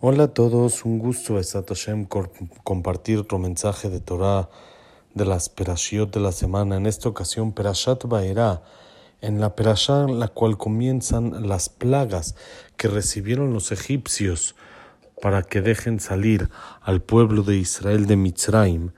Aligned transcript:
Hola 0.00 0.22
a 0.22 0.28
todos, 0.28 0.84
un 0.84 1.00
gusto 1.00 1.40
Esat 1.40 1.70
Hashem 1.70 2.06
compartir 2.62 3.18
otro 3.18 3.40
mensaje 3.40 3.90
de 3.90 3.98
Torah 3.98 4.48
de 5.12 5.24
las 5.24 5.48
Perashiot 5.48 6.14
de 6.14 6.20
la 6.20 6.30
semana. 6.30 6.76
En 6.76 6.86
esta 6.86 7.08
ocasión, 7.08 7.50
Perashat 7.50 8.04
Baerá, 8.04 8.62
en 9.20 9.40
la 9.40 9.56
Perashá 9.56 10.06
la 10.06 10.28
cual 10.28 10.56
comienzan 10.56 11.48
las 11.48 11.68
plagas 11.68 12.36
que 12.76 12.86
recibieron 12.86 13.52
los 13.52 13.72
egipcios 13.72 14.54
para 15.20 15.42
que 15.42 15.62
dejen 15.62 15.98
salir 15.98 16.48
al 16.80 17.02
pueblo 17.02 17.42
de 17.42 17.56
Israel 17.56 18.06
de 18.06 18.16
Mitzrayim. 18.16 18.92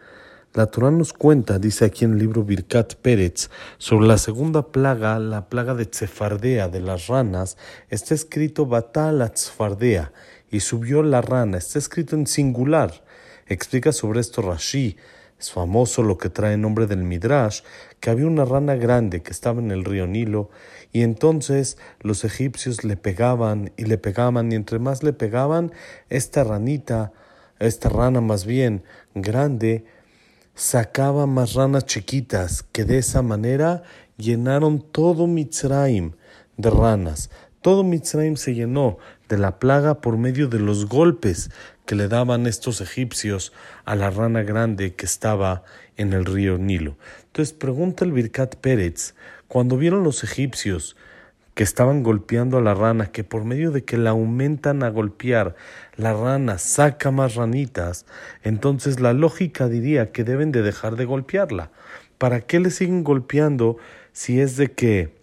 La 0.53 0.67
Torah 0.67 0.91
nos 0.91 1.15
cuenta, 1.15 1.59
dice 1.59 1.87
aquí 1.87 2.05
en 2.05 2.13
el 2.13 2.19
libro 2.19 2.45
Birkat 2.45 2.97
Pérez, 2.97 3.49
sobre 3.79 4.07
la 4.07 4.19
segunda 4.19 4.67
plaga, 4.67 5.19
la 5.19 5.49
plaga 5.49 5.75
de 5.75 5.87
Tzefardea, 5.87 6.69
de 6.69 6.81
las 6.81 7.07
ranas, 7.07 7.57
está 7.89 8.13
escrito 8.13 8.67
Batal 8.67 9.27
Tzefardea 9.33 10.13
y 10.51 10.61
subió 10.61 11.03
la 11.03 11.21
rana. 11.21 11.59
Está 11.59 11.79
escrito 11.79 12.17
en 12.17 12.27
singular. 12.27 13.05
Explica 13.47 13.93
sobre 13.93 14.21
esto 14.21 14.43
Rashi. 14.43 14.97
Es 15.39 15.51
famoso 15.51 16.03
lo 16.03 16.19
que 16.19 16.29
trae 16.29 16.59
nombre 16.59 16.87
del 16.87 17.03
Midrash, 17.03 17.63
que 17.99 18.11
había 18.11 18.27
una 18.27 18.45
rana 18.45 18.75
grande 18.75 19.23
que 19.23 19.31
estaba 19.31 19.61
en 19.61 19.71
el 19.71 19.87
río 19.87 20.07
Nilo, 20.07 20.51
y 20.93 21.01
entonces 21.01 21.79
los 22.01 22.25
egipcios 22.25 22.85
le 22.85 22.99
pegaban 22.99 23.73
y 23.79 23.87
le 23.87 23.97
pegaban, 23.97 24.53
y 24.53 24.55
entre 24.55 24.79
más 24.79 25.03
le 25.03 25.15
pegaban, 25.15 25.73
esta 26.11 26.45
ranita, 26.45 27.15
esta 27.59 27.89
rana 27.89 28.21
más 28.21 28.45
bien 28.45 28.85
grande, 29.15 29.87
sacaba 30.55 31.25
más 31.25 31.55
ranas 31.55 31.87
chiquitas, 31.87 32.63
que 32.63 32.85
de 32.85 32.99
esa 32.99 33.23
manera 33.23 33.83
llenaron 34.19 34.83
todo 34.93 35.27
Mitzrayim 35.27 36.13
de 36.59 36.69
ranas. 36.69 37.31
Todo 37.63 37.83
Mitzrayim 37.83 38.37
se 38.37 38.55
llenó 38.55 38.99
de 39.31 39.39
la 39.39 39.61
plaga 39.61 40.01
por 40.01 40.19
medio 40.19 40.49
de 40.49 40.59
los 40.59 40.87
golpes 40.87 41.51
que 41.87 41.95
le 41.95 42.09
daban 42.09 42.47
estos 42.47 42.81
egipcios 42.81 43.53
a 43.85 43.95
la 43.95 44.11
rana 44.11 44.43
grande 44.43 44.95
que 44.95 45.07
estaba 45.07 45.63
en 45.97 46.13
el 46.13 46.27
río 46.27 46.59
Nilo. 46.59 46.97
Entonces 47.27 47.55
pregunta 47.55 48.05
el 48.05 48.13
Birkat 48.13 48.57
Pérez, 48.57 49.15
cuando 49.47 49.77
vieron 49.77 50.03
los 50.03 50.25
egipcios 50.25 50.97
que 51.55 51.63
estaban 51.63 52.03
golpeando 52.03 52.59
a 52.59 52.61
la 52.61 52.75
rana, 52.75 53.13
que 53.13 53.23
por 53.23 53.45
medio 53.45 53.71
de 53.71 53.85
que 53.85 53.99
la 53.99 54.11
aumentan 54.11 54.83
a 54.83 54.89
golpear, 54.89 55.55
la 55.95 56.13
rana 56.13 56.59
saca 56.59 57.13
más 57.13 57.37
ranitas, 57.37 58.07
entonces 58.43 58.99
la 58.99 59.13
lógica 59.13 59.69
diría 59.69 60.11
que 60.11 60.25
deben 60.25 60.51
de 60.51 60.63
dejar 60.63 60.97
de 60.97 61.05
golpearla. 61.05 61.71
¿Para 62.19 62.41
qué 62.41 62.59
le 62.59 62.71
siguen 62.71 63.05
golpeando 63.05 63.77
si 64.13 64.41
es 64.41 64.57
de 64.57 64.73
que 64.73 65.20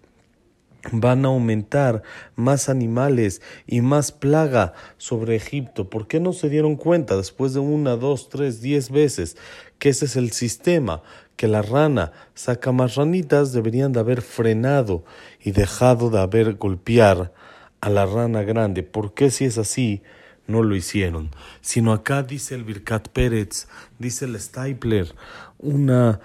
van 0.92 1.26
a 1.26 1.30
aumentar 1.30 2.04
más 2.36 2.70
animales 2.70 3.42
y 3.66 3.82
más 3.82 4.12
plaga 4.12 4.74
sobre 4.98 5.36
Egipto. 5.36 5.90
¿Por 5.90 6.08
qué 6.08 6.20
no 6.20 6.34
se 6.34 6.50
dieron 6.50 6.76
cuenta 6.76 7.18
después 7.18 7.54
de 7.54 7.60
una, 7.60 7.96
dos, 7.96 8.30
tres, 8.30 8.62
diez 8.62 8.90
veces 8.90 9.38
que 9.80 9.90
ese 9.90 10.06
es 10.06 10.16
el 10.16 10.32
sistema? 10.32 11.02
Que 11.36 11.48
la 11.48 11.62
rana 11.62 12.14
saca 12.34 12.72
más 12.72 12.96
ranitas, 12.96 13.54
deberían 13.54 13.94
de 13.94 14.00
haber 14.00 14.22
frenado 14.22 15.04
y 15.44 15.52
dejado 15.52 16.10
de 16.10 16.20
haber 16.20 16.56
golpear 16.56 17.34
a 17.80 17.90
la 17.90 18.06
rana 18.06 18.42
grande. 18.44 18.84
¿Por 18.84 19.14
qué 19.14 19.30
si 19.30 19.46
es 19.46 19.58
así? 19.58 20.02
no 20.48 20.64
lo 20.64 20.76
hicieron, 20.76 21.30
sino 21.62 21.92
acá 21.92 22.24
dice 22.24 22.56
el 22.56 22.64
Birkat 22.64 23.10
Pérez, 23.10 23.68
dice 24.00 24.24
el 24.24 24.40
Stapler, 24.40 25.14
una 25.60 26.22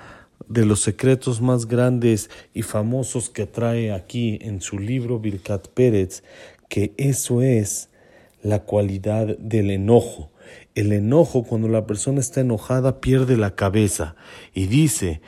de 0.52 0.66
los 0.66 0.80
secretos 0.80 1.40
más 1.40 1.66
grandes 1.66 2.30
y 2.52 2.62
famosos 2.62 3.30
que 3.30 3.46
trae 3.46 3.92
aquí 3.92 4.38
en 4.42 4.60
su 4.60 4.78
libro 4.78 5.18
Birkat 5.18 5.68
Pérez, 5.68 6.22
que 6.68 6.92
eso 6.96 7.42
es 7.42 7.88
la 8.42 8.60
cualidad 8.60 9.38
del 9.38 9.70
enojo. 9.70 10.30
El 10.74 10.92
enojo, 10.92 11.44
cuando 11.44 11.68
la 11.68 11.86
persona 11.86 12.20
está 12.20 12.40
enojada, 12.40 13.00
pierde 13.00 13.36
la 13.36 13.54
cabeza. 13.54 14.14
Y 14.52 14.66
dice, 14.66 15.22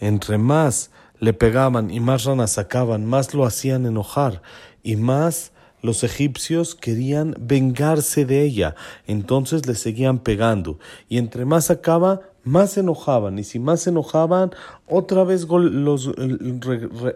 entre 0.00 0.36
más 0.36 0.90
le 1.18 1.32
pegaban 1.32 1.90
y 1.90 2.00
más 2.00 2.24
ranas 2.24 2.52
sacaban, 2.52 3.06
más 3.06 3.32
lo 3.34 3.44
hacían 3.44 3.86
enojar 3.86 4.42
y 4.82 4.96
más 4.96 5.52
los 5.82 6.04
egipcios 6.04 6.74
querían 6.74 7.34
vengarse 7.40 8.24
de 8.24 8.42
ella, 8.42 8.74
entonces 9.06 9.66
le 9.66 9.74
seguían 9.74 10.18
pegando, 10.18 10.78
y 11.08 11.18
entre 11.18 11.44
más 11.44 11.66
sacaba, 11.66 12.20
más 12.42 12.72
se 12.72 12.80
enojaban, 12.80 13.38
y 13.38 13.44
si 13.44 13.58
más 13.58 13.82
se 13.82 13.90
enojaban, 13.90 14.50
otra 14.86 15.24
vez 15.24 15.46
los 15.46 16.10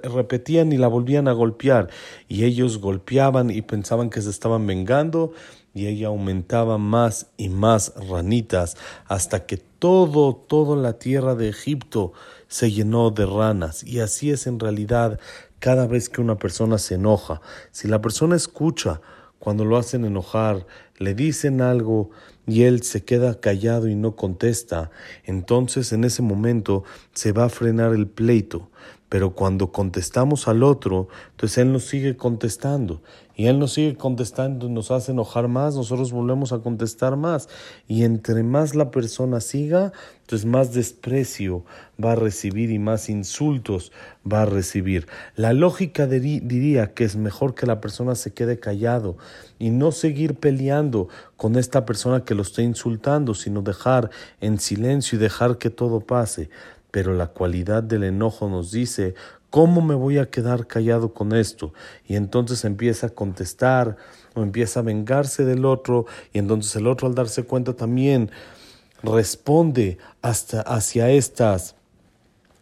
repetían 0.03 0.73
y 0.73 0.77
la 0.77 0.89
volvían 0.89 1.29
a 1.29 1.33
golpear, 1.33 1.89
y 2.29 2.45
ellos 2.45 2.79
golpeaban 2.79 3.51
y 3.51 3.63
pensaban 3.63 4.11
que 4.11 4.23
se 4.23 4.31
estaban 4.31 4.67
vengando, 4.67 5.33
y 5.73 5.87
ella 5.87 6.09
aumentaba 6.09 6.79
más 6.79 7.29
y 7.37 7.49
más 7.49 7.95
ranitas, 8.09 8.77
hasta 9.07 9.45
que 9.47 9.57
todo, 9.57 10.35
toda 10.35 10.77
la 10.77 10.99
tierra 10.99 11.35
de 11.35 11.49
Egipto 11.49 12.13
se 12.47 12.71
llenó 12.71 13.11
de 13.11 13.27
ranas, 13.27 13.83
y 13.83 14.01
así 14.01 14.31
es 14.31 14.47
en 14.47 14.61
realidad 14.61 15.19
cada 15.65 15.87
vez 15.87 16.11
que 16.11 16.21
una 16.21 16.37
persona 16.37 16.77
se 16.77 16.97
enoja. 16.97 17.41
Si 17.71 17.89
la 17.89 18.03
persona 18.03 18.37
escucha 18.37 19.01
cuando 19.39 19.65
lo 19.65 19.79
hacen 19.79 20.05
enojar, 20.05 20.67
le 20.99 21.15
dicen 21.15 21.63
algo 21.63 22.11
y 22.47 22.65
él 22.65 22.83
se 22.83 23.03
queda 23.03 23.41
callado 23.41 23.89
y 23.89 23.95
no 23.95 24.15
contesta, 24.15 24.91
entonces 25.25 25.95
en 25.95 26.05
ese 26.05 26.21
momento 26.21 26.85
se 27.15 27.33
va 27.33 27.45
a 27.45 27.49
frenar 27.49 27.95
el 27.95 28.07
pleito. 28.07 28.69
Pero 29.09 29.35
cuando 29.35 29.71
contestamos 29.71 30.49
al 30.49 30.63
otro, 30.63 31.09
entonces 31.33 31.59
él 31.59 31.73
nos 31.73 31.85
sigue 31.85 32.17
contestando 32.17 33.01
y 33.37 33.47
él 33.47 33.59
nos 33.59 33.73
sigue 33.73 33.97
contestando 33.97 34.69
nos 34.69 34.91
hace 34.91 35.13
enojar 35.13 35.49
más, 35.49 35.75
nosotros 35.75 36.13
volvemos 36.13 36.53
a 36.53 36.61
contestar 36.61 37.17
más. 37.17 37.49
Y 37.89 38.05
entre 38.05 38.43
más 38.45 38.75
la 38.75 38.91
persona 38.91 39.41
siga, 39.41 39.93
entonces 40.21 40.47
más 40.47 40.73
desprecio 40.73 41.65
va 42.03 42.13
a 42.13 42.17
recibir 42.17 42.71
y 42.71 42.79
más 42.79 43.09
insultos 43.09 43.91
va 44.31 44.43
a 44.43 44.47
recibir. 44.47 45.07
La 45.35 45.53
lógica 45.53 46.07
diría 46.07 46.95
que 46.95 47.05
es 47.05 47.17
mejor 47.17 47.55
que 47.55 47.67
la 47.67 47.81
persona 47.81 48.15
se 48.15 48.33
quede 48.33 48.61
callado 48.61 49.17
y 49.59 49.71
no 49.71 49.91
seguir 49.91 50.37
peleando 50.37 51.09
con 51.37 51.57
esta 51.57 51.85
persona 51.85 52.25
que 52.25 52.35
lo 52.35 52.43
está 52.43 52.63
insultando, 52.63 53.35
sino 53.35 53.63
dejar 53.63 54.11
en 54.41 54.59
silencio 54.61 55.19
y 55.19 55.21
dejar 55.21 55.59
que 55.59 55.71
todo 55.71 56.01
pase. 56.01 56.51
Pero 56.94 57.12
la 57.12 57.27
cualidad 57.27 57.82
del 57.82 58.05
enojo 58.05 58.49
nos 58.49 58.71
dice, 58.71 59.16
¿Cómo 59.55 59.82
me 59.82 59.94
voy 59.94 60.19
a 60.19 60.31
quedar 60.31 60.66
callado 60.66 61.15
con 61.15 61.32
esto? 61.32 61.72
Y 62.09 62.16
entonces 62.16 62.65
empieza 62.65 63.06
a 63.06 63.10
contestar 63.10 63.97
o 64.34 64.43
empieza 64.43 64.81
a 64.81 64.82
vengarse 64.82 65.44
del 65.44 65.65
otro 65.65 66.06
y 66.32 66.38
entonces 66.38 66.75
el 66.75 66.88
otro 66.88 67.06
al 67.06 67.15
darse 67.15 67.44
cuenta 67.44 67.75
también 67.75 68.32
responde 69.05 69.99
hasta 70.22 70.60
hacia 70.60 71.09
estas 71.10 71.77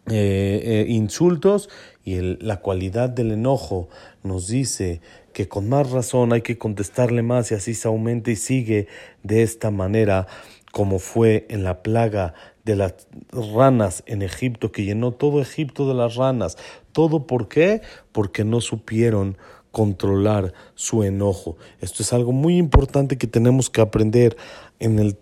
eh, 0.05 0.61
eh, 0.63 0.85
insultos 0.87 1.67
y 2.05 2.19
la 2.19 2.57
cualidad 2.57 3.09
del 3.09 3.31
enojo 3.31 3.89
nos 4.23 4.47
dice 4.47 5.01
que 5.33 5.47
con 5.47 5.67
más 5.69 5.89
razón 5.89 6.31
hay 6.31 6.43
que 6.43 6.59
contestarle 6.59 7.23
más 7.23 7.51
y 7.51 7.55
así 7.55 7.73
se 7.73 7.87
aumenta 7.87 8.29
y 8.29 8.35
sigue 8.35 8.87
de 9.23 9.41
esta 9.41 9.71
manera 9.71 10.27
como 10.73 10.97
fue 10.97 11.45
en 11.51 11.63
la 11.63 11.83
plaga 11.83 12.33
de 12.65 12.75
las 12.75 13.07
ranas 13.31 14.01
en 14.07 14.23
Egipto, 14.23 14.71
que 14.71 14.83
llenó 14.83 15.11
todo 15.11 15.39
Egipto 15.39 15.87
de 15.87 15.93
las 15.93 16.15
ranas. 16.15 16.57
¿Todo 16.93 17.27
por 17.27 17.47
qué? 17.47 17.83
Porque 18.11 18.43
no 18.43 18.59
supieron 18.59 19.37
controlar 19.69 20.51
su 20.73 21.03
enojo. 21.03 21.57
Esto 21.79 22.01
es 22.01 22.11
algo 22.11 22.31
muy 22.31 22.57
importante 22.57 23.19
que 23.19 23.27
tenemos 23.27 23.69
que 23.69 23.81
aprender 23.81 24.35
en 24.79 24.97
el 24.97 25.19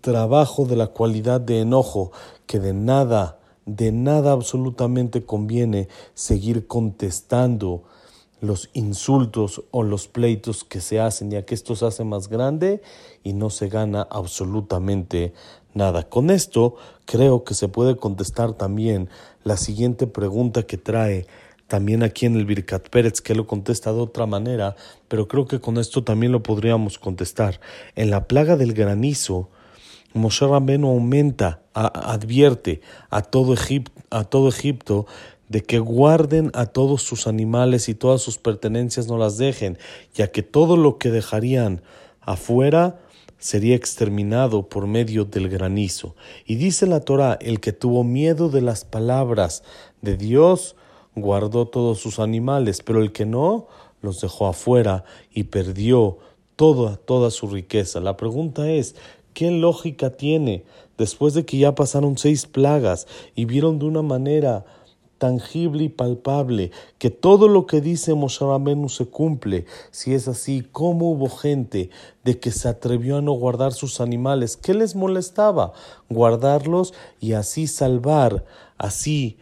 trabajo 0.00 0.64
de 0.64 0.76
la 0.76 0.86
cualidad 0.86 1.42
de 1.42 1.60
enojo, 1.60 2.10
que 2.46 2.58
de 2.58 2.72
nada, 2.72 3.38
de 3.66 3.92
nada 3.92 4.32
absolutamente 4.32 5.26
conviene 5.26 5.88
seguir 6.14 6.66
contestando 6.66 7.82
los 8.40 8.70
insultos 8.72 9.62
o 9.70 9.82
los 9.82 10.08
pleitos 10.08 10.64
que 10.64 10.80
se 10.80 11.00
hacen, 11.00 11.30
ya 11.30 11.44
que 11.44 11.54
esto 11.54 11.76
se 11.76 11.86
hace 11.86 12.04
más 12.04 12.28
grande 12.28 12.80
y 13.22 13.32
no 13.32 13.50
se 13.50 13.68
gana 13.68 14.06
absolutamente 14.10 15.32
nada. 15.74 16.08
Con 16.08 16.30
esto 16.30 16.76
creo 17.04 17.44
que 17.44 17.54
se 17.54 17.68
puede 17.68 17.96
contestar 17.96 18.54
también 18.54 19.08
la 19.44 19.56
siguiente 19.56 20.06
pregunta 20.06 20.62
que 20.62 20.78
trae 20.78 21.26
también 21.66 22.02
aquí 22.02 22.26
en 22.26 22.34
el 22.34 22.46
Birkat 22.46 22.88
Pérez, 22.88 23.20
que 23.20 23.34
lo 23.34 23.46
contesta 23.46 23.92
de 23.92 24.00
otra 24.00 24.26
manera, 24.26 24.74
pero 25.06 25.28
creo 25.28 25.46
que 25.46 25.60
con 25.60 25.78
esto 25.78 26.02
también 26.02 26.32
lo 26.32 26.42
podríamos 26.42 26.98
contestar. 26.98 27.60
En 27.94 28.10
la 28.10 28.26
plaga 28.26 28.56
del 28.56 28.74
granizo, 28.74 29.48
Moshe 30.12 30.46
Rabbeinu 30.46 30.88
aumenta, 30.88 31.62
advierte 31.72 32.80
a 33.10 33.22
todo, 33.22 33.54
a 34.10 34.24
todo 34.24 34.48
Egipto 34.48 35.06
de 35.50 35.62
que 35.62 35.80
guarden 35.80 36.52
a 36.54 36.66
todos 36.66 37.02
sus 37.02 37.26
animales 37.26 37.88
y 37.88 37.94
todas 37.94 38.22
sus 38.22 38.38
pertenencias 38.38 39.08
no 39.08 39.18
las 39.18 39.36
dejen, 39.36 39.78
ya 40.14 40.28
que 40.28 40.42
todo 40.42 40.76
lo 40.76 40.96
que 40.96 41.10
dejarían 41.10 41.82
afuera 42.20 43.00
sería 43.38 43.74
exterminado 43.74 44.68
por 44.68 44.86
medio 44.86 45.24
del 45.24 45.48
granizo. 45.48 46.14
Y 46.46 46.54
dice 46.54 46.86
la 46.86 47.00
Torah, 47.00 47.36
el 47.40 47.58
que 47.58 47.72
tuvo 47.72 48.04
miedo 48.04 48.48
de 48.48 48.60
las 48.60 48.84
palabras 48.84 49.64
de 50.02 50.16
Dios, 50.16 50.76
guardó 51.16 51.66
todos 51.66 51.98
sus 51.98 52.20
animales, 52.20 52.80
pero 52.84 53.02
el 53.02 53.10
que 53.10 53.26
no, 53.26 53.66
los 54.02 54.20
dejó 54.20 54.46
afuera 54.46 55.02
y 55.32 55.44
perdió 55.44 56.18
toda, 56.54 56.96
toda 56.96 57.32
su 57.32 57.48
riqueza. 57.48 57.98
La 57.98 58.16
pregunta 58.16 58.70
es, 58.70 58.94
¿qué 59.34 59.50
lógica 59.50 60.10
tiene 60.10 60.64
después 60.96 61.34
de 61.34 61.44
que 61.44 61.58
ya 61.58 61.74
pasaron 61.74 62.18
seis 62.18 62.46
plagas 62.46 63.08
y 63.34 63.46
vieron 63.46 63.80
de 63.80 63.86
una 63.86 64.02
manera 64.02 64.64
tangible 65.20 65.84
y 65.84 65.88
palpable, 65.90 66.72
que 66.98 67.10
todo 67.10 67.46
lo 67.46 67.66
que 67.66 67.82
dice 67.82 68.14
Moshe 68.14 68.42
Rabenu 68.42 68.88
se 68.88 69.04
cumple. 69.04 69.66
Si 69.90 70.14
es 70.14 70.26
así, 70.28 70.66
¿cómo 70.72 71.10
hubo 71.10 71.28
gente 71.28 71.90
de 72.24 72.40
que 72.40 72.50
se 72.50 72.68
atrevió 72.68 73.18
a 73.18 73.20
no 73.20 73.32
guardar 73.32 73.74
sus 73.74 74.00
animales? 74.00 74.56
¿Qué 74.56 74.72
les 74.72 74.96
molestaba? 74.96 75.74
Guardarlos 76.08 76.94
y 77.20 77.34
así 77.34 77.66
salvar, 77.66 78.46
así 78.78 79.36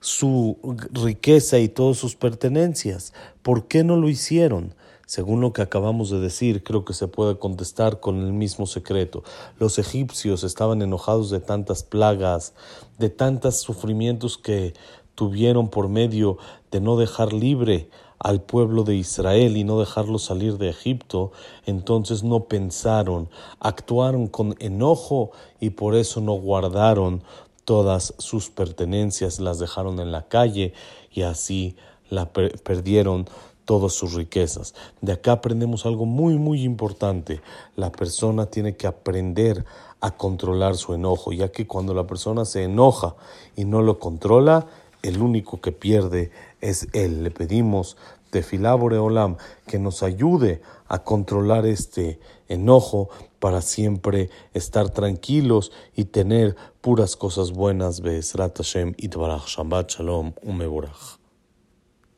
su 0.00 0.58
riqueza 0.92 1.58
y 1.58 1.68
todas 1.68 1.96
sus 1.96 2.16
pertenencias. 2.16 3.14
¿Por 3.42 3.66
qué 3.66 3.82
no 3.82 3.96
lo 3.96 4.10
hicieron? 4.10 4.74
Según 5.06 5.42
lo 5.42 5.52
que 5.52 5.62
acabamos 5.62 6.10
de 6.10 6.18
decir, 6.18 6.64
creo 6.64 6.84
que 6.84 6.94
se 6.94 7.08
puede 7.08 7.38
contestar 7.38 8.00
con 8.00 8.20
el 8.20 8.32
mismo 8.32 8.66
secreto. 8.66 9.22
Los 9.58 9.78
egipcios 9.78 10.44
estaban 10.44 10.80
enojados 10.80 11.30
de 11.30 11.40
tantas 11.40 11.82
plagas, 11.82 12.54
de 12.98 13.10
tantos 13.10 13.60
sufrimientos 13.60 14.38
que 14.38 14.72
tuvieron 15.14 15.68
por 15.68 15.88
medio 15.88 16.38
de 16.70 16.80
no 16.80 16.96
dejar 16.96 17.32
libre 17.32 17.88
al 18.18 18.40
pueblo 18.40 18.84
de 18.84 18.96
Israel 18.96 19.56
y 19.56 19.64
no 19.64 19.78
dejarlo 19.78 20.18
salir 20.18 20.56
de 20.56 20.70
Egipto, 20.70 21.32
entonces 21.66 22.22
no 22.22 22.44
pensaron, 22.44 23.28
actuaron 23.60 24.28
con 24.28 24.56
enojo 24.60 25.32
y 25.60 25.70
por 25.70 25.94
eso 25.94 26.20
no 26.20 26.32
guardaron 26.32 27.22
todas 27.64 28.14
sus 28.18 28.50
pertenencias, 28.50 29.40
las 29.40 29.58
dejaron 29.58 30.00
en 30.00 30.12
la 30.12 30.26
calle 30.28 30.72
y 31.12 31.22
así 31.22 31.76
la 32.08 32.32
perdieron 32.32 33.26
todas 33.64 33.92
sus 33.92 34.14
riquezas. 34.14 34.74
De 35.00 35.12
acá 35.12 35.32
aprendemos 35.32 35.86
algo 35.86 36.04
muy 36.06 36.38
muy 36.38 36.62
importante. 36.62 37.40
La 37.76 37.90
persona 37.90 38.46
tiene 38.46 38.76
que 38.76 38.86
aprender 38.86 39.64
a 40.00 40.10
controlar 40.16 40.76
su 40.76 40.92
enojo, 40.92 41.32
ya 41.32 41.50
que 41.50 41.66
cuando 41.66 41.94
la 41.94 42.06
persona 42.06 42.44
se 42.44 42.64
enoja 42.64 43.16
y 43.56 43.64
no 43.64 43.80
lo 43.80 43.98
controla, 43.98 44.66
el 45.04 45.20
único 45.20 45.60
que 45.60 45.70
pierde 45.70 46.30
es 46.60 46.88
Él. 46.94 47.22
Le 47.22 47.30
pedimos 47.30 47.96
de 48.32 48.42
Filabore 48.42 48.98
Olam 48.98 49.36
que 49.66 49.78
nos 49.78 50.02
ayude 50.02 50.62
a 50.88 51.04
controlar 51.04 51.66
este 51.66 52.18
enojo 52.48 53.10
para 53.38 53.60
siempre 53.60 54.30
estar 54.54 54.88
tranquilos 54.90 55.72
y 55.94 56.06
tener 56.06 56.56
puras 56.80 57.16
cosas 57.16 57.52
buenas. 57.52 58.00
Be'ezrat 58.00 58.56
Hashem, 58.56 58.94
Itbarach, 58.96 59.46
Shabbat 59.46 59.90
Shalom, 59.90 60.32
Umeborach. 60.42 61.23